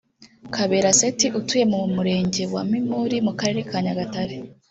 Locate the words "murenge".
1.95-2.43